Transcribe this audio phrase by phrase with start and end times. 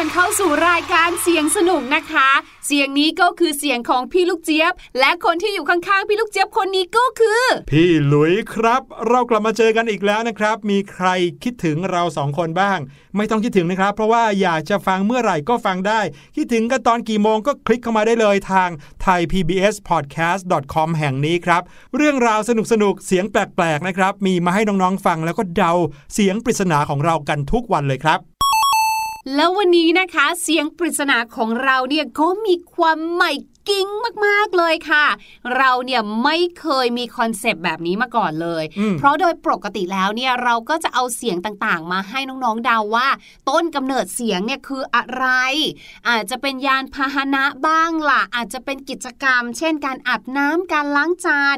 [0.00, 2.28] คนเข้าสู่รายการเสียงสนุกนะคะ
[2.66, 11.08] เสียงนี้ก็คือเสียงของพี่ลูกเจี๊ยบ และคนที่อยู่ข้างๆพี่ลูกเจี๊ยบคนนี้ก็คือ พี่หลุยครับ เรากลับมาเจอกันอีกแล้วนะครับ มีใคร
[11.42, 12.78] คิดถึงเราสองคนบ้าง
[13.16, 16.00] ไม่ต้องคิดถึงนะครับ เพราะว่าอยากจะฟังเมื่อไหร่ก็ฟังได้
[16.36, 18.70] คิดถึงกันตอนกี่โมงก็คลิกเข้ามาได้เลยทาง
[19.04, 21.62] thaipbspodcast.com แห่งนี้ครับ
[21.96, 22.50] เรื่องราวส
[22.82, 25.72] นุกๆเสียงแปลกๆนะครับ มีมาให้น้องๆฟังแล้วก็เดา
[26.14, 28.35] เสียงปริศนาของเรากันทุกวันเลยครับ
[29.34, 33.32] แล้ววันนี้นะคะ เสียงปริศนาของเราเนี่ยก็มีความใหม่
[33.68, 33.88] กริ๊ง
[34.26, 35.06] มากๆเลยค่ะ
[35.56, 43.08] เราเนี่ยไม่เคยมี concept แบบนี้มาก่อนเลยอืมเพราะโดยปกติแล้วเนี่ยเราก็จะเอาเสียงต่างๆ มาให้น้องๆเดาว่า
[43.48, 45.26] ต้นกำเนิดเสียงเนี่ยคืออะไร
[46.08, 51.56] อาจจะเป็นยานพาหนะบ้างล่ะ อาจจะเป็นกิจกรรม เช่น การอาบน้ำการล้างจาน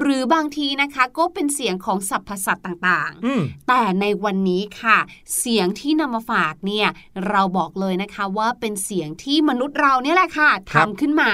[0.00, 4.98] หรือบางทีนะคะก็เป็นเสียงของสรรพสัตว์ต่างๆอืมแต่ในวันนี้ค่ะ
[5.38, 6.88] เสียงที่นำมาฝากเนี่ย
[7.28, 11.30] เราบอกเลยนะคะว่าเป็นเสียงที่มนุษย์เราเนี่ยแหละค่ะครับทำขึ้นมา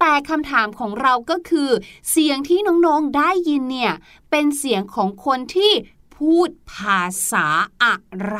[0.00, 1.70] แต่คำถามของเราก็คือ
[2.10, 3.92] เสียงที่น้องๆได้ยินเนี่ย
[4.30, 5.72] เป็นเสียงของคนที่
[6.16, 7.02] พูดภา
[7.32, 7.46] ษา
[7.84, 7.94] อะ
[8.26, 8.38] ไร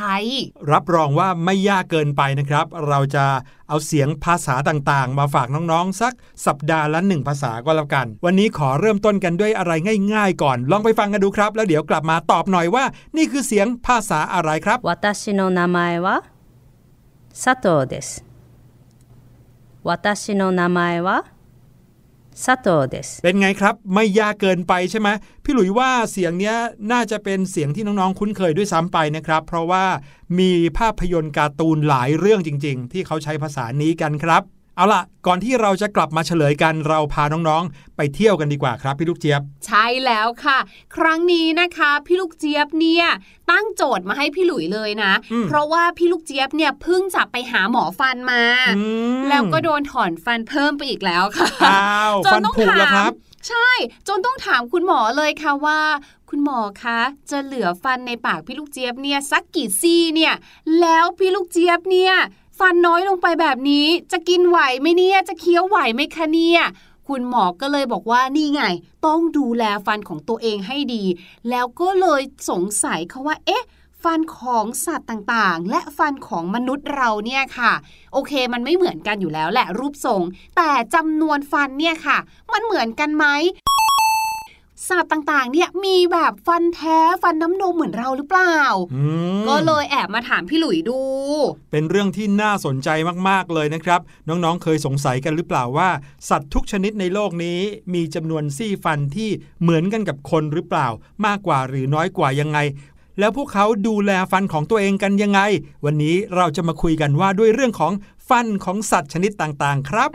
[0.72, 3.26] รับรองว่าไม่ยากเกินไปนะครับ เราจะ
[3.68, 6.12] เอาเสียงภาษาต่างๆ มาฝากน้องๆ สัก
[6.46, 9.72] สัปดาห์ละหนึ่งภาษาก็แล้วกัน วันนี้ขอเริ่มต้นกันด้วยอะไร
[10.14, 12.84] ง่าย ๆ ก่อน ลองไปฟังกันดูครับ แล้วเดี๋ยวกลับมาตอบหน่อยว่า
[13.16, 14.92] นี่คือเสียงภาษาอะไรครับ 私
[15.38, 16.06] の名前は
[17.42, 18.29] 佐藤です。
[19.84, 21.24] 私の名前は
[22.36, 23.22] 佐藤です。
[23.22, 25.08] เป็นไงครับ ไม่ยากเกินไปใช่ไหม
[25.44, 26.56] พี่หลุยว่าเสียงเนี้ย
[26.92, 29.84] น่าจะเป็นเสียงที่น้องๆ คุ้นเคยด้วยซ้ำไปนะครับ เพราะว่า
[30.38, 34.42] มีภาพยนตร์การ์ตูนหลายเรื่องจริง ๆ ที่เขาใช้ภาษานี้กันครับ
[34.75, 40.57] เอาล่ะ ก่อนที่เราจะกลับมาเฉลยกันเราพาน้องๆ ไปเที่ยวกันดีกว่าครับพี่ลูกเจี๊ยบ ใช่แล้วค่ะ
[40.95, 43.05] ครั้งนี้นะคะ พี่ลูกเจี๊ยบเนี่ย
[43.51, 48.43] ตั้งโจทย์มาให้พี่หลุยเลยนะอืมเพราะว่าพี่ลูกเจี๊ยบเนี่ยเพิ่งจะไปหาหมอฟันมา
[48.77, 48.83] อื
[49.21, 53.69] มแล้วก็โดนถอนฟันเพิ่มไปอีกแล้วค่ะอ้าวจฟันต้องผุแล้วครับถามใช่
[54.07, 55.79] จนต้องถามคุณหมอเลยค่ะว่า
[56.29, 56.99] คุณหมอคะ
[57.31, 60.33] จะเหลือฟันในปากพี่ลูกเจี๊ยบเนี่ยสักกี่ซี่เนี่ย
[60.81, 62.13] แล้วพี่ลูกเจี๊ยบเนี่ย
[62.61, 66.61] ฟันน้อยลงไปแบบนี้ จะกินไหวไหมเนี่ย จะเคี้ยวไหวไหมคะเนี่ย
[67.07, 68.63] คุณหมอก็เลยบอกว่านี่ไง
[69.05, 71.03] ต้องดูแลฟันของตัวเองให้ดี
[71.49, 73.63] แล้วก็เลยสงสัยเขาว่า เอ๊ะ
[74.03, 77.73] ฟันของสัตว์ต่างๆ และฟันของมนุษย์เราเนี่ยค่ะ
[78.13, 80.21] โอเค มันไม่เหมือนกันอยู่แล้วแหละรูปทรง
[80.57, 82.17] แต่จำนวนฟันเนี่ยค่ะ
[82.53, 83.25] มันเหมือนกันไหม
[84.89, 88.57] สัตว์ต่างๆ เนี่ยมีแบบฟันแท้ฟันน้ำนมเหมือนเราหรือเปล่า
[88.93, 89.03] อื
[89.41, 90.99] มก็เลยแอบมาถามพี่หลุยดู
[91.71, 92.89] เป็นเรื่องที่น่าสนใจ
[93.29, 95.89] มากๆเลยนะครับ น้องๆ เคยสงสัยกันหรือเปล่าว่า
[96.29, 97.59] สัตว์ทุกชนิดในโลกนี้
[97.93, 99.29] มีจำนวนซี่ฟันที่
[99.61, 100.87] เหมือนกันกับคนหรือเปล่า
[101.25, 102.59] มากกว่าหรือน้อยกว่ายังไง
[103.19, 105.41] แล้วพวกเขาดูแลฟันของตัวเองกันยังไง
[105.85, 107.93] วันนี้เราจะมาคุยกันว่าด้วยเรื่องของ
[108.29, 110.09] ฟันของสัตว์ชนิดต่างๆ ครับ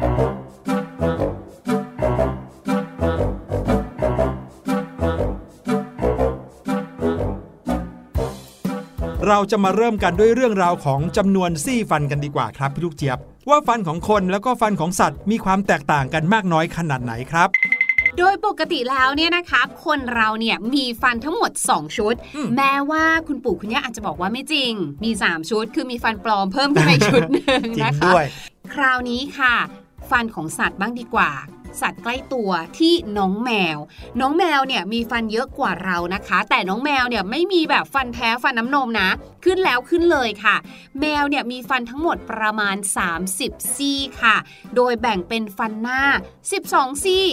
[9.28, 13.18] เราจะมาเริ่มกันด้วยเรื่องราวของจำนวนซี่ฟันกันดีกว่าครับพี่ลูกเจี๊ยบ
[13.48, 17.48] ว่าฟันของคนแล้วก็ฟันของสัตว์มีความแตกต่างกันมากน้อยขนาดไหนครับ
[18.18, 24.72] โดยปกติแล้วเนี่ยนะคะ คนเราเนี่ยมีฟันทั้งหมด 2 ชุดอืมแม้ว่าคุณปู่คุณย่าอาจจะบอกว่าไม่จริง
[25.04, 28.26] มี 3 ชุด คือมีฟันปลอมเพิ่มขึ้นมาอีกชุดหนึ่งจริงนะคะด้วย
[28.74, 29.54] คราวนี้ค่ะ
[30.10, 31.30] ฟันของสัตว์บ้างดีกว่า
[31.80, 33.78] สัตว์ใกล้ตัวที่น้องแมว
[34.20, 39.08] น้องแมวเนี่ยมีฟันเยอะกว่าเรานะคะ แต่น้องแมวเนี่ยไม่มีแบบฟันแท้ฟันน้ำนมนะ
[39.44, 40.56] ขึ้นแล้วขึ้นเลยค่ะ
[41.00, 42.76] แมวเนี่ยมีฟันทั้งหมดประมาณ
[43.26, 44.36] 30 ซี่ค่ะ
[44.76, 46.02] โดยแบ่งเป็นฟันหน้า
[46.52, 47.26] 12 ซี่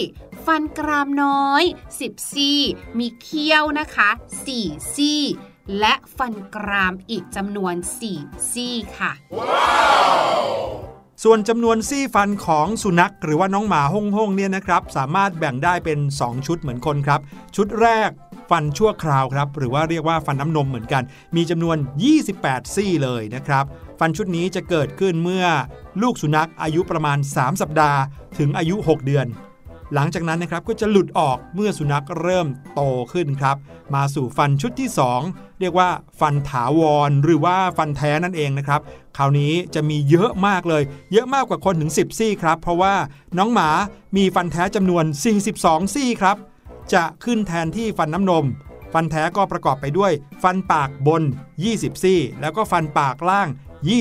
[0.46, 1.62] ฟันกรามน้อย
[1.98, 2.60] 10 ซี่
[2.98, 4.10] มีเขี้ยวนะคะ
[4.52, 5.22] 4 ซี่
[5.78, 7.74] และฟันกรามอีกจำนวน
[8.12, 9.12] 4 ซี่ค่ะ
[11.26, 17.20] ส่วนจำนวนซี่ฟันของสุนัขหรือว่าน้องหมาฮ่องห้องๆเนี่ยนะครับ สามารถแบ่งได้เป็น 2 ชุดเหมือนคนครับ
[17.56, 18.10] ชุดแรก
[18.50, 21.02] ฟันชั่วคราวครับ หรือว่าเรียกว่าฟันน้ำนมเหมือนกัน
[21.36, 21.76] มีจำนวน
[22.24, 23.64] 28 ซี่เลยนะครับ
[24.00, 25.46] ฟันชุดนี้จะเกิดขึ้นเมื่อ
[26.02, 27.98] ลูกสุนัขอายุประมาณ 3 สัปดาห์
[28.38, 29.26] ถึงอายุ 6 เดือน
[29.94, 32.80] หลังจากนั้นนะครับก็จะหลุดออกเมื่อสุนัขเริ่มโต
[33.12, 33.56] ขึ้นครับ
[33.94, 34.88] มาสู่ฟันชุดที่
[35.24, 35.88] 2 เรียกว่า
[36.20, 38.80] ฟันถาวร หรือว่าฟันแท้นั่นเองนะครับ
[39.16, 42.94] คราวนี้จะมีเยอะมากเลย เยอะมากกว่าคนถึง 10 ซี่ครับ เพราะว่า
[43.38, 43.68] น้องหมา
[44.16, 45.04] มีฟันแท้จำนวน
[45.50, 46.36] 42 ซี่ครับ
[46.94, 48.44] จะขึ้นแทนที่ฟันน้ำนม
[48.92, 50.12] ฟันแท้ก็ประกอบไปด้วย
[50.42, 51.22] ฟันปากบน
[51.62, 53.48] 20 ซี่ แล้วก็ฟันปากล่าง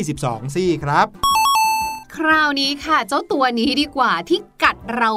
[0.01, 1.32] 22 ซี่ครับ
[2.15, 5.09] คราวนี้ค่ะ เจ้าตัวนี้ดีกว่าที่กัดเรา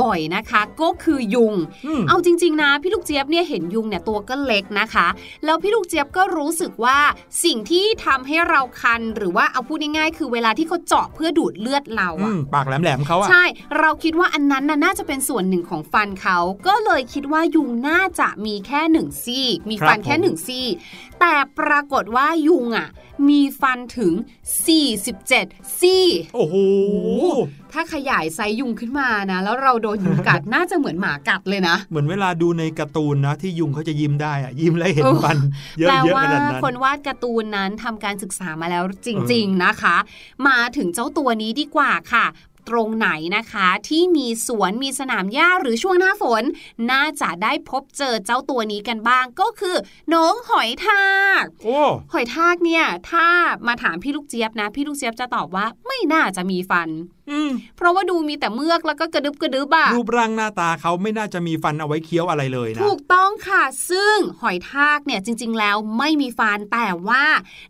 [0.00, 1.54] บ่อยๆนะคะ ก็คือยุง
[1.86, 5.06] อืมเอาจริง ๆ นะ พี่ลูกเจี๊ยบเนี่ยเห็นยุงเนี่ยตัวก็เล็กนะคะ
[5.44, 6.98] แล้วพี่ลูกเจี๊ยบก็รู้สึกว่า
[7.44, 13.44] สิ่งที่ทำให้เราคัน หรือว่าเอาพูดง่ายๆคือเวลาที่เขาเจาะเพื่อดูดเลือดเราอือะมปากแหลมๆเขาอะใช่
[13.78, 20.66] เราคิดว่าอันนั้นน่ะน่าจะเป็นส่วนหนึ่งของฟันเขาก็เลยคิดว่ายุงน่าจะมีแค่หนึ่งซี่มีฟันแค่หนึ่งซี่
[21.20, 22.88] แต่ปรากฏว่ายุงอะ
[23.28, 24.12] มีฟันถึง
[25.16, 26.56] 47 ซี่โอ้โห
[27.72, 35.36] ถ้าขยายไซส์ยุงขึ้นมานะ แล้วเราโดนยุงกัดน่าจะเหมือนหมากัดเลยนะ เหมือนเวลาดูในการ์ตูนนะ ที่ยุงเขาจะยิ้มได้อะยิ้มแล้วเห็นฟัน
[35.78, 39.96] เยแปลอะๆว่าขนาดนั้นคนวาดการ์ตูนนั้นทำการศึกษามาแล้วจริง ๆนะคะ
[40.48, 42.24] มาถึงเจ้าตัวนี้ดีกว่าค่ะ
[42.68, 46.44] ตรงไหนนะคะ ที่มีสวนมีสนามหญ้าหรือช่วงหน้าฝน
[46.90, 49.76] น่าจะได้พบเจอเจ้าตัวนี้กันบ้างก็คือ
[50.14, 51.08] น้องหอยทา
[51.40, 51.80] กโอ้
[52.12, 53.26] หอยทากเนี่ย ถ้า
[53.66, 56.88] มาถามพี่ลูกเจี๊ยบนะ พี่ลูกเจี๊ยบจะตอบว่าไม่น่าจะมีฟัน
[57.21, 57.21] อืม
[57.76, 67.24] เพราะว่าดูมีแต่เมือกแล้วก็กระดึบกระดึบอะรูปร่างหน้าตาเขาไม่น่าจะมีฟันเอาไว้เคี้ยวอะไรเลยนะ ถูกต้องค่ะ ซึ่งหอยทากเนี่ยจริง ๆ แล้วไม่มีฟันแต่ว่า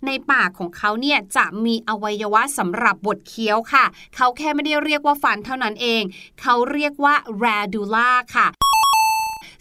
[0.07, 3.85] ในปากของเขาเนี่ยจะมีอวัยวะสำหรับบดเคี้ยวค่ะ
[4.17, 6.03] เขาแค่ไม่ได้เรียกว่าฟันเท่านั้นเอง
[6.41, 8.49] เขาเรียกว่า radula ค่ะ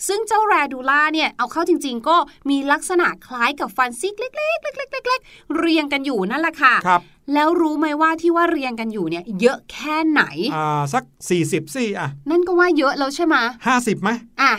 [0.08, 2.18] ซึ่งเจ้า radula เนี่ยเอาเข้าจริง ๆ ก็
[2.50, 7.02] มีลักษณะคล้ายกับฟันซี่เล็กๆเล็กๆเล็กๆเรียงกันอยู่นั่นแหละค่ะครับ
[7.34, 10.24] แล้วรู้ไหมว่าที่ว่าเรียงกันอยู่เนี่ยเยอะแค่ไหน
[10.56, 11.04] อ่าสัก
[11.40, 13.36] 40ซี่อะนั่นก็ว่าเยอะแล้วใช่ไหม
[13.70, 14.10] 50ไหม
[14.42, 14.54] อะ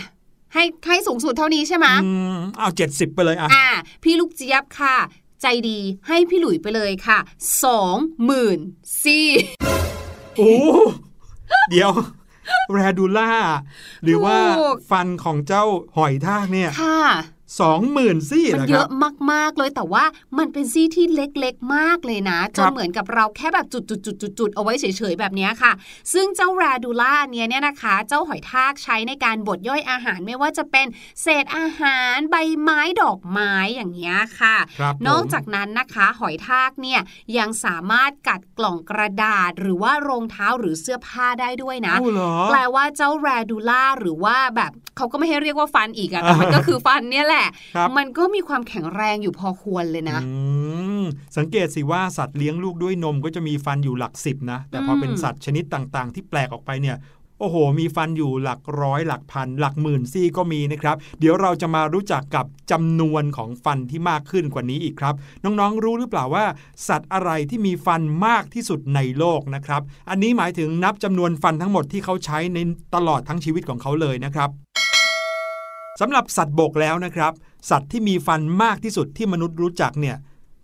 [0.55, 3.69] ให้ให้สูงสุดเท่านี้ใช่ไหมอืมเอา 70 ไปเลยอะอะ
[4.03, 4.97] พี่ลูกเจี๊ยบค่ะ
[5.43, 7.19] ใจดีให้พี่หลุยไปเลยค่ะ
[7.65, 8.59] สองหมื่น
[9.03, 9.29] ซี่
[10.37, 10.55] โอ้
[11.71, 11.91] เดี๋ยว
[12.73, 13.33] แรดูล่า
[14.03, 15.65] หรือว่าถูกฟันของเจ้า
[15.97, 17.03] หอยทากเนี่ยค่ะ
[17.61, 18.88] สองหมื่นซี่มันนะเยครัอะบ
[19.32, 20.04] มาก ๆ เลยแต่ว่า
[20.38, 23.80] มันเป็นซี่ที่เล็กๆ มากเลยนะจครันบเหมือนกับเราแค่แบบจุ
[24.49, 25.73] ดๆๆๆๆเอาไว้เฉยๆ แบบเนี้ยค่ะ
[26.12, 30.87] ซึ่งเจ้าราดูล่าเนี่ยเนี่ยนะคะ เจ้าหอยทากใช้ในการบดย่อยอาหารไม่ว่าจะเป็น
[31.23, 37.00] เศษอาหารใบไม้ดอกไม้อย่างเงี้ยค่ะครับนอกผมจากนั้นนะคะ หอยทากเนี่ย
[37.38, 47.42] ยังสามารถกัดกล่องกระดาษ หรือว่ารองเท้าหรือเสื้อผ้าได้ด้วยนะอ้าวเหรอแปลว่าเจ้าแรดูล่าหรือว่าแบบเขาก็ไม่ให้เรียกว่าฟันอีกอะแต่มันก็คือฟันเนี่ยแหละ
[47.77, 50.33] ครับมันก็มีความแข็งแรงอยู่พอควรเลยนะอื
[51.01, 51.05] ม
[51.37, 56.99] สังเกตสิว่าสัตว์เลี้ยงลูกด้วยนมก็จะมีฟันอยู่หลักสิบนะ แต่พออมเป็นสัตว์ชนิดต่างๆ ที่แปลกออกไปเนี่ย
[57.41, 66.45] โอ้โห มีฟันอยู่หลักร้อยหลักพัน หลักหมื่นซี่ก็มีนะครับ เดี๋ยวเราจะมารู้จักกับจำนวนของฟันที่มากขึ้นกว่านี้อีกครับ น้องๆ รู้หรือเปล่าว่า
[66.89, 72.59] สัตว์อะไรที่มีฟันมากที่สุดในโลกนะครับ อันนี้หมายถึงนับจำนวนฟันทั้งหมดที่เขาใช้ใน
[72.95, 74.51] ตลอดทั้งชีวิตของเขาเลยนะครับ
[76.01, 77.33] สำหรับสัตว์บกแล้วนะครับ
[77.71, 80.17] สัตว์ที่มีฟันมากที่สุดที่มนุษย์รู้จักเนี่ย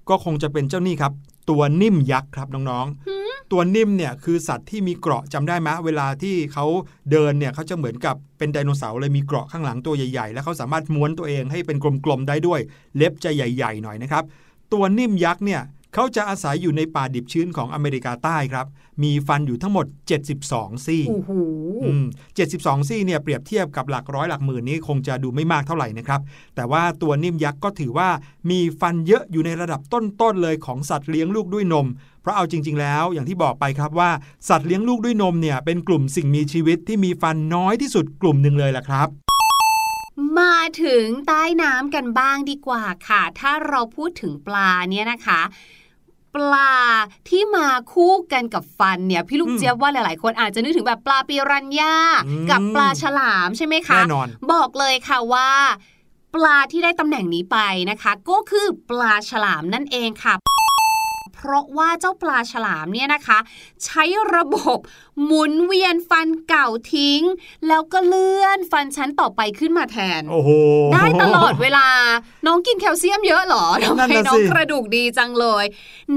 [0.09, 1.13] ก็คงจะเป็นเจ้านี่ครับ
[1.51, 6.67] ตัวนิ่มยักษ์ครับน้องๆ ตัวนิ่มเนี่ยคือสัตว์ที่มีเกราะจำได้ไหมเวลาที่เขา
[7.11, 12.61] เดินเนี่ยเขาจะเหมือนกับเป็นไดโนเสาร์เลยมีเกราะข้างหลังตัวใหญ่ๆ แล้วเขาสามารถม้วนตัวเองให้เป็นกลมๆได้ด้วย
[12.97, 14.25] เล็บจะใหญ่ ๆ หน่อยนะครับ
[14.73, 15.61] ตัวนิ่มยักษ์เนี่ย
[15.95, 18.66] เขาจะอาศัยอยู่ในป่าดิบชื้นของอเมริกาใต้ครับ
[19.02, 19.87] มีฟันอยู่ทั้งหมด
[20.37, 21.30] 72 ซี่โอ้โห
[21.85, 22.04] อืม
[22.47, 26.21] 72ซี่เนี่ยเปรียบเทียบกับหลักร้อยหลักหมื่นนี้คงจะดูไม่มากเท่าไหร่นะครับ
[26.57, 28.09] แต่ว่าตัวนิ่มยักษ์ก็ถือว่า
[28.50, 31.87] มีฟันเยอะอยู่ในระดับต้นๆเลยของสัตว์เลี้ยงลูกด้วยนม
[32.23, 34.11] เพราะเอาจริง ๆ แล้วอย่างที่บอกไปครับว่า
[34.49, 39.28] สัตว์เลี้ยงลูกด้วยนมเนี่ยเป็นกลุ่มสิ่งมีชีวิตที่มีฟันน้อยที่สุดกลุ่มหนึ่งเลยล่ะครับ
[40.39, 45.41] มาถึงใต้น้ำกันบ้างดีกว่าค่ะ ถ้าเราพูดถึงปลาเนี่ยนะคะ
[46.35, 46.75] ปลา
[47.29, 51.97] ที่มาคู่กันกับฟันเนี่ย พี่ลูกอืมเจี๊ยบว่าหลายๆ คนอาจจะนึกถึงแบบปลาปีรันย่า
[52.27, 55.51] อืมกับปลาฉลามใช่ไหมคะแน่นอน บอกเลยค่ะว่า
[56.35, 57.59] ปลาที่ได้ตำแหน่งนี้ไป
[57.91, 60.35] นะคะ ก็คือปลาฉลามนั่นเองค่ะ
[61.38, 63.38] เพราะว่าเจ้าปลาฉลามเนี่ยนะคะ
[63.85, 64.04] ใช้
[64.35, 64.78] ระบบ
[65.25, 67.23] หมุนเวียนฟันเก่าทิ้ง
[67.68, 70.50] แล้วก็เลื่อนฟันชั้นต่อไปขึ้นมาแทน โอ้โห
[70.95, 71.87] ได้ตลอดเวลา
[72.47, 75.64] น้องกินแคลเซียมเยอะเหรอทำไมนั่นน่ะน้อสิงกระดูกดีจังเลย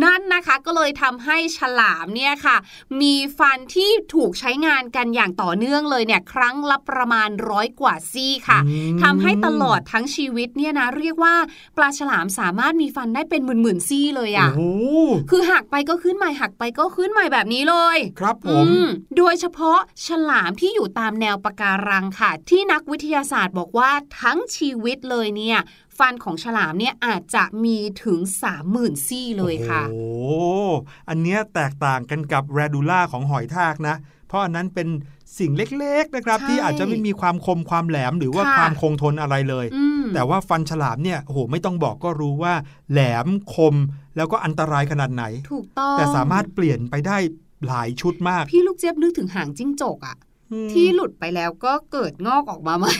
[0.03, 2.57] นั่นนะคะก็เลยทำให้ฉลามเนี่ยค่ะ
[3.01, 11.35] มีฟันที่ถูกใช้งานกันอย่างต่อเนื่องเลยเนี่ยครั้งละประมาณร้อยกว่าซี่ค่ะอืมทำให้ตลอดทั้งชีวิตเนี่ยนะเรียกว่า
[11.77, 18.87] ปลาฉลามสามารถมีฟันได้เป็นหมื่นๆซี่เลยอะ่ะโอ้โหคือหักไปก็ขึ้นใหม่หักไปก็ขึ้นใหม่แบบนี้เลย ครับผมอืม
[19.17, 23.91] โดยเฉพาะฉลามที่อยู่ตามแนวปะการังค่ะ ที่นักวิทยาศาสตร์บอกว่า
[24.21, 25.59] ทั้งชีวิตเลยเนี่ย
[25.97, 28.19] ฟันของฉลามเนี่ยอาจจะมีถึง
[28.63, 30.71] 30,000 ซี่เลยค่ะ โอ้โห
[31.09, 33.95] อันเนี้ยแตกต่างกันกับแรดูล่าของหอยทากนะ
[34.27, 34.87] เพราะอันนั้นเป็น
[35.39, 42.53] สิ่งเล็กๆนะครับใช่ที่อาจจะไม่มีความคมความแหลมหรือว่าค่ะความคงทนอะไรเลยอืมแต่ว่าฟันฉลามเนี่ยโอ้โหไม่ต้องบอกก็รู้ว่า
[42.91, 43.75] แหลมคม
[44.15, 47.17] แล้วก็อันตรายขนาดไหน ถูกต้อง แต่สามารถเปลี่ยนไปได้
[47.67, 50.15] หลายชุดมาก พี่ลูกเจี๊ยบนึกถึงหางจิ้งจกอะ
[50.51, 52.95] อืมที่หลุดไปแล้วก็เกิดงอกออกมาใหม่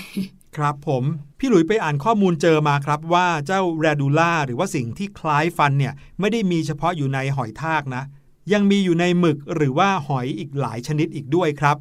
[0.58, 1.04] ครับผม
[1.40, 8.04] พี่หลุยไปอ่านข้อมูลเจอมาครับว่าเจ้าแรดูล่าหรือว่าสิ่งที่คล้ายฟันเนี่ยไม่ได้มีเฉพาะอยู่ในหอยทากนะ
[8.54, 11.78] ยังมีอยู่ในหมึกหรือว่าหอยอีกหลายชนิดอีกด้วยครับ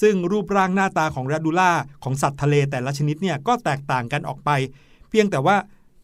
[0.00, 1.70] ซึ่งรูปร่างหน้าตาของแรดูล่า
[2.04, 4.50] ของสัตว์ทะเลแต่ละชนิดเนี่ยก็แตกต่างกันออกไป
[5.10, 5.56] เพียงแต่ว่า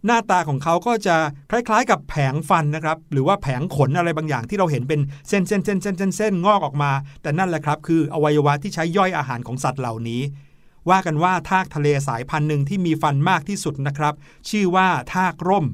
[0.06, 1.16] หน้าตาของเขาก็จะ
[1.50, 6.92] คล้ายๆ กับแผงฟันนะครับ หรือว่าแผงขนอะไรบางอย่างที่เราเห็นเป็นเส้นเส้นเส้นเส้นเส้นเส้นงอกออกมา
[7.23, 10.23] แต่นั่นแหละครับ คืออวัยวะที่ใช้ย่อยอาหารของสัตว์เหล่านี้
[10.90, 14.14] ว่ากันว่าทากทะเลสายพันธุ์หนึ่งที่มีฟันมากที่สุดนะครับ
[14.50, 15.66] ชื่อว่าทากร่ม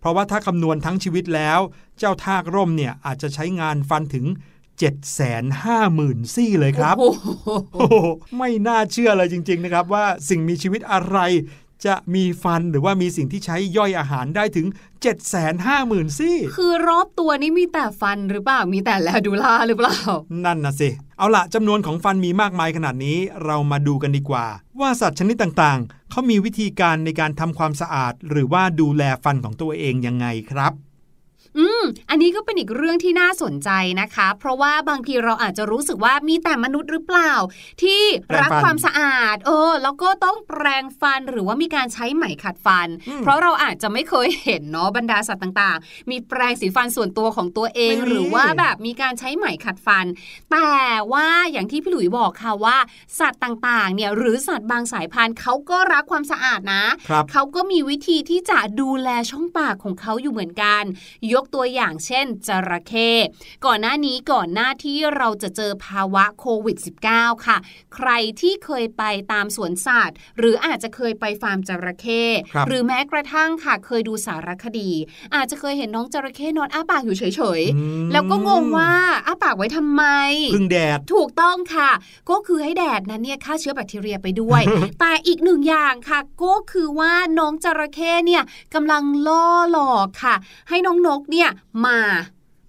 [0.00, 1.58] เพราะว่าถ้าคำนวณทั้งชีวิตแล้ว
[1.98, 4.26] เจ้าทากร่มเนี่ยอาจจะใช้งานฟันถึง
[4.80, 7.28] 750,000 ซี่เลยครับโอ้โห
[7.74, 7.96] โอ้โห
[8.38, 11.18] ไม่น่าเชื่อเลยจริง ๆ นะครับว่าสิ่งมีชีวิตอะไร
[11.86, 14.66] จะมีฟันหรือว่ามีสิ่งที่ใช้ย่อยอาหารได้ถึง
[15.42, 19.96] 750,000 ซี่ คือรอบตัวนี้มีแต่ฟันหรือเปล่า มีแต่แลดูล่าหรือเปล่า
[20.44, 20.88] นั่นนะสิ
[21.18, 24.46] เอาละจำนวนของฟันมีมากมายขนาดนี้ เรามาดูกันดีกว่า
[24.80, 30.72] ว่าสัตว์ชนิดต่างๆ เขามีวิธีการในการทำความสะอาด หรือว่าดูแลฟันของตัวเองยังไงครับ
[31.58, 31.73] อืม
[32.10, 37.32] อันนี้ก็เป็นอีกเรื่องที่น่าสนใจนะคะ เพราะว่าบางทีเราอาจจะรู้สึกว่ามีแต่มนุษย์หรือเปล่า
[37.82, 38.02] ที่
[38.40, 50.06] รักแปรงฟันความสะอาด เออ แล้วก็ต้องแปรงฟันหรือว่ามีการใช้ไหมขัดฟันอืมเพราะเราอาจจะไม่เคยเห็นเนาะบรรดาสัตว์ต่างๆ มีแปรงสีฟันส่วนตัวของตัวเองไม่มีหรือว่าแบบมีการใช้ไหมขัดฟัน
[50.52, 50.74] แต่
[51.12, 52.76] ว่าอย่างที่พี่หลุยบอกค่ะว่า
[53.20, 60.82] สัตว์ต่างๆ เนี่ยหรือสัตว์บางสายพันธุ์เขาก็รักความสะอาดนะครับเขาก็มีวิธีที่จะดูแลช่องปากของเขาอยู่เหมือนกัน
[61.32, 63.10] ยกตัวอย่างเช่นจระเข้
[63.66, 66.76] ก่อนหน้านี้ก่อนหน้าที่เราจะเจอภาวะโควิด
[67.10, 67.56] -19 ค่ะ
[67.94, 69.02] ใครที่เคยไป
[69.32, 72.22] ตามสวนสัตว์หรืออาจจะเคยไปฟาร์มจระเข้
[72.54, 74.90] ครับหรือแม้กระทั่งค่ะเคยดูสารคดี
[75.34, 77.22] อาจจะเคยเห็นน้องจระเข้นอนอ้าปากอยู่เฉ
[77.60, 78.92] ยอืมๆแล้วก็งงว่า
[79.26, 80.02] อ้าปากไว้ทำไม
[80.54, 81.90] พึ่งแดดถูกต้องค่ะ
[82.30, 84.62] ก็คือให้แดดนั้นเนี่ยฆ่าเชื้อแบคทีเรียไปด้วย
[85.00, 88.42] แต่อีกหนึ่งอย่างค่ะ ก็คือว่าน้องจระเข้เนี่ย
[88.74, 90.34] กำลังล่อหลอกค่ะ
[90.68, 91.50] ให้น้องนกเนี่ย
[91.84, 91.98] มา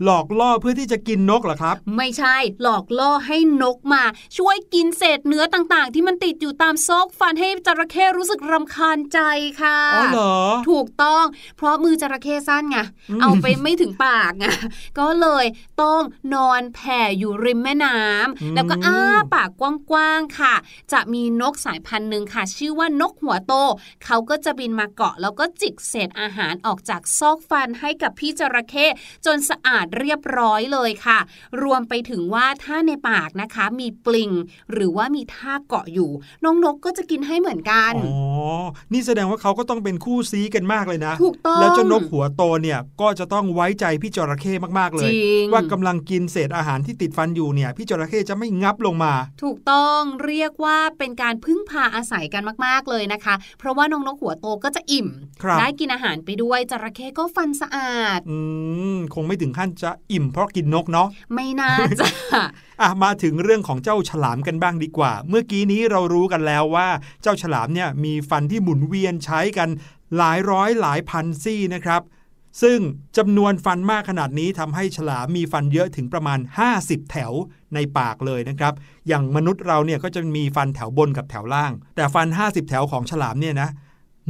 [0.04, 4.04] หลอกล่อเพื่อที่จะกินนกเหรอครับ ไม่ใช่หลอกล่อให้นกมา
[4.38, 9.20] ช่วยกินเศษเนื้อต่างๆ ที่มันติดอยู่ตามซอกฟันให้จระเข้รู้สึกรำคาญใจ
[9.62, 10.36] ค่ะอ๋อเหรอ
[10.70, 11.26] ถูกต้อง
[11.58, 12.78] เพราะมือจระเข้สั้นไง
[13.10, 14.46] อืมเอาไปไม่ถึงปากไง
[15.00, 15.46] ก็เลย
[15.82, 16.02] ต้อง
[16.34, 19.00] นอนแผ่อยู่ริมแม่น้ำแล้วก็อ้า
[19.34, 19.50] ปาก
[19.92, 20.56] กว้างๆค่ะ
[20.92, 23.54] จะมีนกสายพันธุ์หนึ่งค่ะ ชื่อว่านกหัวโต
[24.06, 28.86] เขาก็จะบินมาเกาะ แล้วก็จิกเศษอาหารออกจากซอกฟันให้กับพี่จระเข้
[29.26, 31.20] จนสะอาดเรียบร้อยเลยค่ะ
[31.64, 34.32] รวมไปถึงว่าถ้าในปากนะคะ มีปลิง
[34.72, 36.10] หรือว่ามีท่ากเกาะอยู่
[36.44, 38.18] น้องนกก็จะกินให้เหมือนกัน อ๋อ
[38.94, 55.08] นี่แสดงว่าเขาก็ต้องเป็นคู่ซีกันมากเลยนะ ถูกต้อง แล้วเจ้านกหัวโตเนี่ยก็จะต้องไว้ใจพี่จระเข้มากๆเลจยริงว่ากำลังกินเศษอาหารที่ติดฟันอยู่เนี่ย พี่จระเข้จะไม่งับลงมา ถูกต้องเรียกว่าเป็นการพึ่งพาอาศัยกันมาก ๆเลยนะคะ เพราะว่าน้องนกหัวโตก็จะอิ่ม
[55.44, 58.38] ครับได้กินอาหารไปด้วยจระเข้ก็ฟันสะอาด อื
[58.96, 62.08] ม คงไม่ถึงขั้นจะอิ่มเพราะกินนกเนาะไม่น่าจะ
[62.82, 66.88] อะมาถึงเรื่องของเจ้าฉลามกันบ้างดีกว่า เมื่อกี้นี้เรารู้กันแล้วว่า
[67.22, 69.70] เจ้าฉลามเนี่ยมีฟันที่หมุนเวียนใช้กัน
[70.18, 72.04] หลายร้อยหลายพันซี่นะครับ
[72.64, 72.80] ซึ่ง
[73.18, 76.40] จำนวนฟันมากขนาดนี้ทำให้ฉลามมีฟันเยอะถึงประมาณ
[76.76, 77.32] 50 แถว
[77.74, 78.74] ในปากเลยนะครับ
[79.08, 83.70] อย่างมนุษย์เราเนี่ยก็จะมีฟันแถวบนกับแถวล่าง แต่ฟัน 50 แถวของฉลามเนี่ยนะ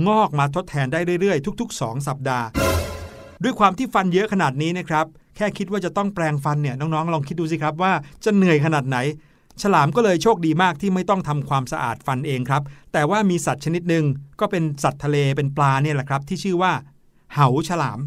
[0.08, 2.46] งอกมาทดแทนได้เรื่อยๆ ทุก ๆ 2 สัปดาห์
[3.44, 7.94] ด้วยความที่ฟันเยอะขนาดนี้นะครับ แค่คิดว่าจะต้องแปลงฟันเนี่ยน้องๆ ลองคิดดูสิครับว่า
[8.24, 8.98] จะเหนื่อยขนาดไหน
[9.62, 14.06] ฉลามก็เลยโชคดีมากที่ไม่ต้องทำความสะอาดฟันเองครับ แต่ว่ามีสัตว์ชนิดหนึ่ง
[14.40, 16.72] ก็เป็นสัตว์ทะเลเป็นปลาเนี่ยแหละครับ ที่ชื่อว่า
[17.34, 18.00] เหาฉลาม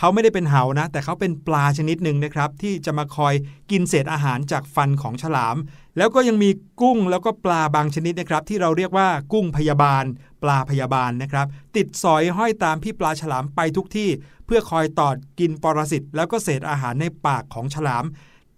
[0.00, 3.34] เขาไม่ได้เป็นเหานะ แต่เขาเป็นปลาชนิดหนึ่งนะครับ ที่จะมาคอย
[3.70, 5.56] กินเศษอาหารจากฟันของฉลาม
[5.96, 10.04] แล้วก็ยังมีกุ้งแล้วก็ปลาบางชนิดนะครับ ที่เราเรียกว่ากุ้งพยาบาล
[10.42, 14.08] ปลาพยาบาลนะครับ ติดสอยห้อยตามพี่ปลาฉลามไปทุกที่
[14.46, 18.04] เพื่อคอยตอดกินปรสิตแล้วก็เศษอาหารในปากของฉลาม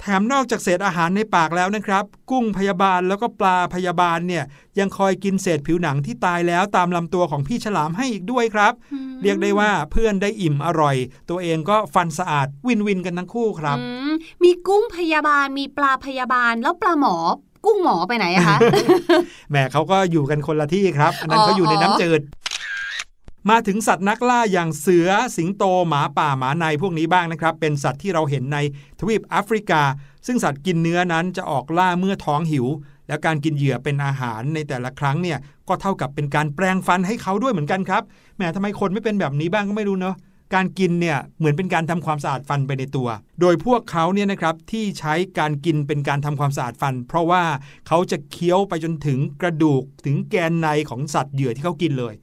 [0.00, 4.44] แถมนอกจากเศษอาหารในปากแล้วนะครับ กุ้งพยาบาลแล้วก็ปลาพยาบาลเนี่ย
[4.78, 8.72] ยังคอยกินเศษผิวหนังที่ตายแล้วตามลำตัวของพี่ฉลามให้อีกด้วยครับ
[9.22, 10.96] เรียกได้ว่าเพื่อนได้อิ่มอร่อย
[11.30, 17.16] ตัวเองก็ฟันสะอาดวินวินกันทั้งคู่ครับอืมมีกุ้งพยาบาลมีปลาพยาบาลแล้วปลาหมอ
[17.64, 18.56] กุ้งหมอไปไหนอะคะ
[19.50, 22.20] แหมเขาก็อยู่กันคนละที่ครับ อันนั้นอ๋อเขาอยู่ในน้ำจืด
[23.48, 28.58] มาถึงสัตว์นักล่าอย่างเสือสิงโตหมาป่าหมาในพวกนี้บ้างนะครับ เป็นสัตว์ที่เราเห็นใน
[29.00, 29.82] ทวีปแอฟริกา
[30.26, 32.66] ซึ่งสัตว์กินเนื้อนั้นจะออกล่าเมื่อท้องหิว
[33.08, 38.02] แล้วการกินเหยื่อเป็นอาหารในแต่ละครั้งเนี่ยก็เท่ากับเป็นการแปลงฟันให้เขาด้วยเหมือนกันครับ
[38.36, 40.16] แหมทำไมคนไม่เป็นแบบนี้บ้างก็ไม่รู้เนาะ
[40.54, 43.08] การกินเนี่ยเหมือนเป็นการทำความสะอาดฟันไปในตัว
[43.40, 47.42] โดยพวกเขาเนี่ยนะครับที่ใช้การกินเป็นการทำความสะอาดฟัน เพราะว่า
[47.88, 52.14] เขาจะเคี้ยวไปจนถึงกระดูกถึงแกนในของสัตว์เหยื่อที่เขากินเลย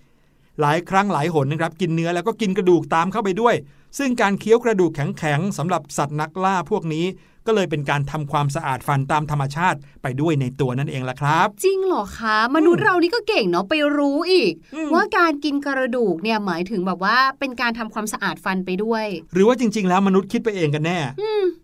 [0.62, 3.56] หลายครั้งหลายหนนะครับกินเนื้อแล้วก็กินกระดูกตามเข้าไปด้วย
[3.98, 7.06] ซึ่งการเคี้ยวกระดูกแข็งๆสำหรับสัตว์นักล่าพวกนี้
[7.48, 21.00] ก็เลยเป็นการทำความสะอาดฟันตามธรรมชาติไปด้วยในตัวนั่นเองล่ะครับ จริงเหรอคะมนุษย์เรานี่ก็เก่งเนาะไปรู้อีกอืมว่าการกินกระดูกเนี่ยหมายถึงแบบว่าเป็นการทำความสะอาดฟันไปด้วย หรือว่าจริง ๆ แล้วมนุษย์คิดไปเองกันแน่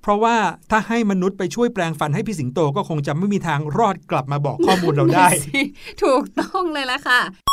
[0.01, 0.35] เพราะว่า
[0.71, 5.59] ถ้าให้มนุษย์ไปช่วยแปลงฟันให้พี่สิงโตก็คงจะไม่มีทางรอดกลับมาบอกข้อมูลเราได้สิ
[6.03, 7.21] ถูกต้องเลยละค่ะ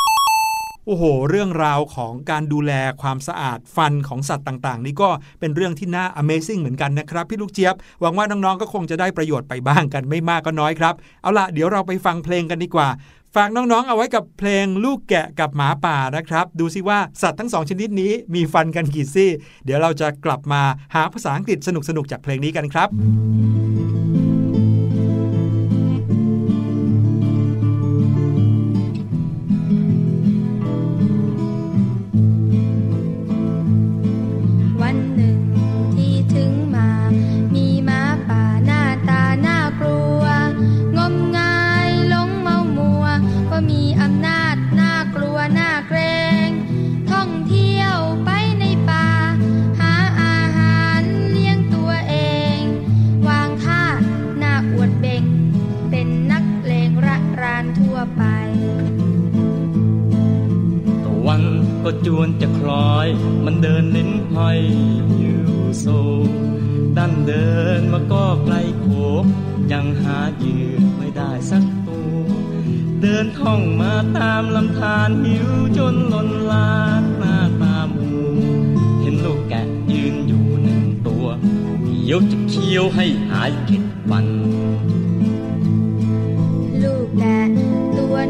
[0.93, 12.87] อ้โห เรื่องราวของการดูแลความสะอาดฟันของสัตว์ต่างๆ นี่ก็เป็นเรื่องที่น่า Amazing เหมือนกันนะครับ พี่ลูกเจี๊ยบ หวังว่าน้องๆก็คงจะได้ประโยชน์ไปบ้างกันไม่มากก็น้อยครับ เอาล่ะ เดี๋ยวเราไปฟังเพลงกันดีกว่า
[13.35, 19.31] ฝากน้องๆ เอาไว้กับเพลงลูกแกะกับหมาป่านะครับ ดูซิว่าสัตว์ทั้งสองชนิดนี้มีฟันกันกี่ซี่
[19.65, 20.61] เดี๋ยวเราจะกลับมา
[20.95, 22.89] หาภาษาอังกฤษสนุกๆจากเพลงนี้กันครับ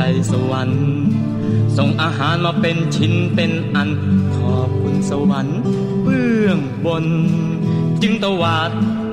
[0.00, 0.86] ใจสวรรค์
[1.76, 3.90] ส่งอาหารมาเป็นชิ้นเป็นอัน
[4.36, 5.58] ขอบคุณสวรรค์
[6.02, 7.06] เบื้องบน
[8.02, 8.70] จึงตวาด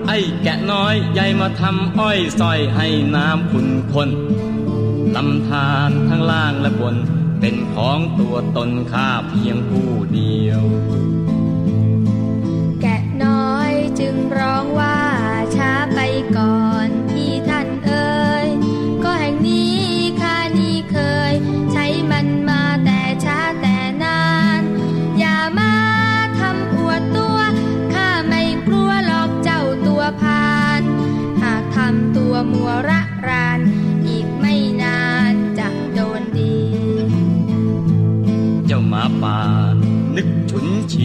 [0.07, 4.09] ไอ้แกะน้อยใหญ่มาทำอ้อยซอยให้น้ำขุนคน
[5.15, 6.95] ลำธารทั้งล่างและบน
[7.39, 10.63] เป็นของตัวตนข้าเพียงผู้เดียว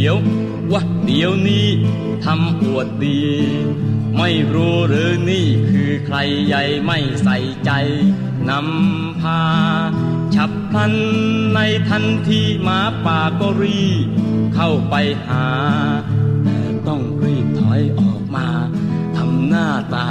[0.01, 0.17] ียว
[0.73, 1.67] ว่าเดี๋ยวนี้
[2.25, 3.21] ทำอวดดี
[4.19, 7.71] ไม่รู้หรือนี่คือใครใหญ่ไม่ใส่ใจ
[8.51, 9.43] นำพา
[10.35, 10.93] ฉับพลัน
[11.55, 13.81] ในทันทีหมาป่าก็รี
[14.55, 14.95] เข้าไป
[15.27, 15.47] หา
[16.45, 16.59] แต่
[16.89, 18.49] ต้องรีบถอยออกมา
[19.17, 20.09] ทำหน้าตา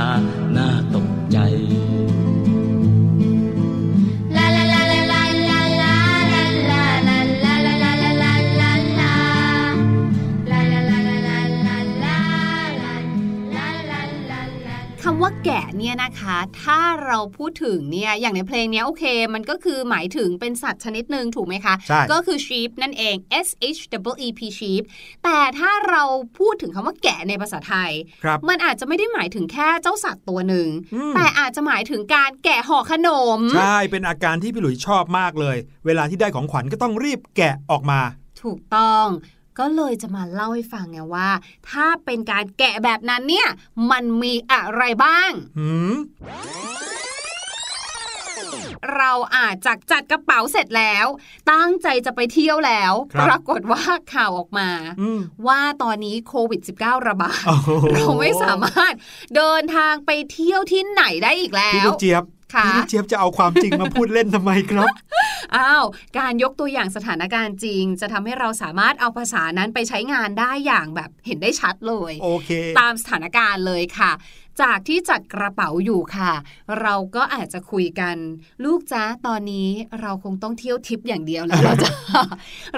[15.90, 23.80] เนี่ยนะคะ ถ้าเราพูดถึงเนี่ยอย่างในเพลงเนี้ยโอเค มันก็คือหมายถึงเป็นสัตว์ชนิดหนึ่งถูกไหมคะใช่ก็คือ sheep นั่นเอง S H
[24.12, 24.84] W E P sheep
[25.24, 26.04] แต่ถ้าเรา
[26.40, 27.92] พูดถึงคำว่าแกะในภาษาไทย
[28.24, 38.00] ครับมันอาจจะไม่ได้หมายถึงแค่เจ้าสัตว์ตัวหนึ่งอืมแต่อาจจะหมายถึงการแกะห่อขนม ใช่ เป็นอาการที่พี่หลุยชอบมากเลย เวลาที่ได้ของขวัญก็ต้องรีบแกะออกมา
[38.42, 39.08] ถูกต้อง
[39.60, 41.30] ก็เลยจะมาเล่าให้ฟังไงว่า
[41.70, 43.50] ถ้าเป็นการแกะแบบนั้นเนี่ย
[43.92, 45.94] มันมีอะไรบ้างหืม
[48.98, 51.06] เราอาจจะจัดกระเป๋าเสร็จแล้ว
[51.52, 54.70] ตั้งใจจะไปเที่ยวแล้วครับปรากฏว่าข่าวออกมา
[55.02, 58.94] อืมว่าตอนนี้โควิด -19 ระบาดโอ้โหเราไม่สามารถ
[59.36, 64.90] เดินทางไปเที่ยวที่ไหนได้อีกแล้พี่วลูกเจี๊ยบค่ะ พี่ลูกเจี๊ยบจะเอาความจริงมาพูดเล่นทำไมครับ
[65.56, 65.86] อ้าว
[66.18, 74.12] การยกตัวอย่างสถานการณ์จริง จะทำให้เราสามารถเอาภาษานั้นไปใช้งานได้อย่างแบบเห็นได้ชัดเลย โอเค ตามสถานการณ์เลยค่ะ
[74.62, 76.34] จากที่จัดกระเป๋าอยู่ค่ะ
[76.82, 78.16] เราก็อาจจะคุยกัน
[78.64, 79.70] ลูกจ้าตอนนี้
[80.02, 81.90] เราคงต้องเที่ยวทิปอย่างเดียวแล้วเราจะ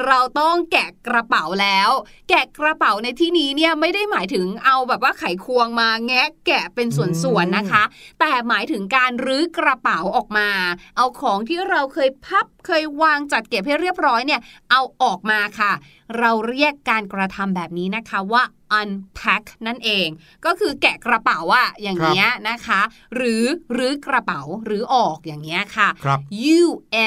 [0.05, 1.89] เราต้องแกะกระเป๋าแล้ว
[2.29, 7.83] แกะกระเป๋าในที่นี้เนี่ยไม่ได้หมายถึงเอาแบบว่าไขควงมาแงะแกะเป็นส่วนๆนะคะ
[8.19, 10.49] แต่หมายถึงการรื้อกระเป๋าออกมา
[10.97, 15.73] เอาของที่เราเคยพับเคยวางจัดเก็บให้เรียบร้อยเนี่ยเอาออกมาค่ะ
[16.19, 18.43] เราเรียกการกระทำแบบนี้นะคะว่า
[18.79, 20.07] unpack นั่นเอง
[20.45, 22.81] ก็คือแกะกระเป๋าอะอย่างเงี้ยนะคะ
[23.15, 23.43] หรือ
[23.77, 26.19] รื้อกระเป๋าหรือออกอย่างเงี้ยค่ะครับ
[26.59, 26.63] U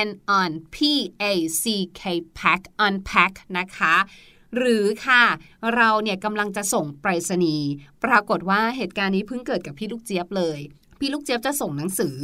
[0.07, 0.09] N
[0.41, 0.77] on P
[1.23, 1.25] A
[1.63, 1.65] C
[2.01, 2.03] K
[2.39, 3.95] pack unpack นะคะ
[4.57, 5.25] หรือค่ะ
[5.75, 7.71] เราเนี่ยกำลังจะส่งไปรษณีย์
[8.05, 10.59] ปรากฏว่าเหตุการณ์นี้เพิ่งเกิดกับพี่ลูกเจี๊ยบเลย
[11.01, 12.17] พี่ลูกเจี๊ยบจะส่งหนังสือ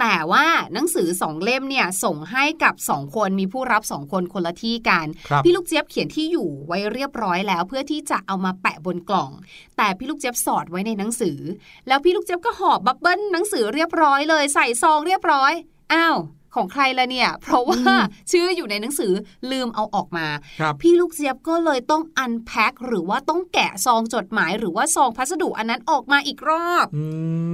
[0.00, 9.30] แต่ว่าหนังสือสองเล่มเนี่ยส่งให้กับสองคนมีผู้รับสองคนคนละที่กันครับพี่ลูกเจี๊ยบเขียนที่อยู่ไว้เรียบร้อยแล้ว เพื่อที่จะเอามาแปะบนกล่อง
[9.76, 11.38] แต่พี่ลูกเจี๊ยบสอดไว้ในหนังสือ
[11.88, 15.52] แล้วพี่ลูกเจี๊ยบก็หอบบับเบิ้ลหนังสือเรียบร้อยเลย ใส่ซองเรียบร้อย
[15.92, 16.18] อ้าว
[16.54, 17.82] ของใครละเนี่ย เพราะว่า
[18.32, 19.12] ชื่ออยู่ในหนังสือ
[19.50, 20.26] ลืมเอาออกมา
[20.80, 26.98] พี่ลูกเสียบก็เลยต้องอันแพ็คหรือว่าต้องแกะซองจดหมายหรือว่าซองพัสดุอันนั้นออกมาอีกรอบอ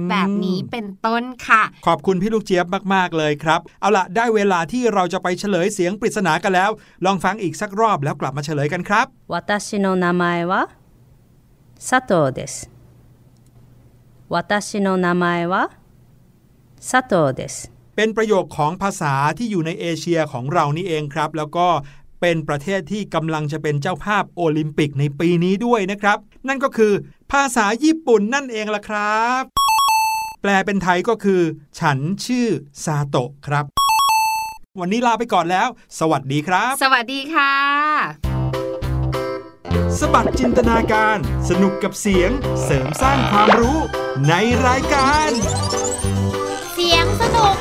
[0.09, 6.69] แบบนี้เป็นต้นค่ะ ขอบคุณพี่ลูกเสียบมากๆเลยครับ เอาละได้เวลาที่เราจะไปเฉลยเสียงปริศนากันแล้ว
[7.05, 9.35] ลองฟังอีกสักรอบแล้วกลับมาเฉลยกันครับ私
[9.83, 10.53] の名前は
[11.87, 12.53] 佐藤です
[14.33, 15.53] 私の名前は
[16.89, 21.67] 佐藤です เป็นประโยคของภาษาที่อยู่ในเอเชียของเรานี่เองครับ แล้วก็
[22.21, 26.93] เป็นประเทศที่กำลังจะเป็นเจ้าภาพโอลิมปิกในปีนี้ด้วยนะครับ นั่นก็คือ
[27.31, 29.43] ภาษาญี่ปุ่นนั่นเองล่ะครับ
[30.41, 31.41] แปลเป็นไทยก็คือ
[31.79, 32.47] ฉันชื่อ
[32.83, 33.65] ซาโตะครับ
[34.79, 35.67] วันนี้ลาไปก่อนแล้ว
[35.99, 37.53] สวัสดีครับ สวัสดีค่ะ
[39.99, 41.17] สบัดจินตนาการ
[41.49, 42.31] สนุกกับเสียง
[42.63, 43.77] เสริมสร้างความรู้
[44.27, 44.33] ใน
[44.67, 45.29] รายการ
[46.73, 47.55] เสียงสนุก